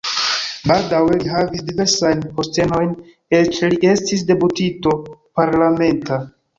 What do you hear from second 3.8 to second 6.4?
estis deputito parlamenta.